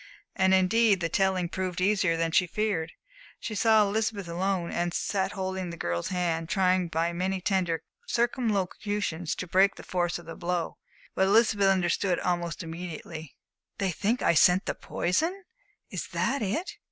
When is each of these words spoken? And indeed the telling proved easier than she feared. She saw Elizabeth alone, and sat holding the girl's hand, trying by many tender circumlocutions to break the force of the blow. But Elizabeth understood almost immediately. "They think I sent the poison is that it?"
And 0.35 0.51
indeed 0.51 0.99
the 0.99 1.09
telling 1.09 1.47
proved 1.47 1.79
easier 1.79 2.17
than 2.17 2.31
she 2.31 2.47
feared. 2.47 2.91
She 3.39 3.53
saw 3.53 3.83
Elizabeth 3.83 4.27
alone, 4.27 4.71
and 4.71 4.95
sat 4.95 5.33
holding 5.33 5.69
the 5.69 5.77
girl's 5.77 6.07
hand, 6.07 6.49
trying 6.49 6.87
by 6.87 7.13
many 7.13 7.39
tender 7.39 7.83
circumlocutions 8.07 9.35
to 9.35 9.45
break 9.45 9.75
the 9.75 9.83
force 9.83 10.17
of 10.17 10.25
the 10.25 10.33
blow. 10.33 10.79
But 11.13 11.27
Elizabeth 11.27 11.67
understood 11.67 12.19
almost 12.19 12.63
immediately. 12.63 13.35
"They 13.77 13.91
think 13.91 14.23
I 14.23 14.33
sent 14.33 14.65
the 14.65 14.73
poison 14.73 15.43
is 15.91 16.07
that 16.07 16.41
it?" 16.41 16.77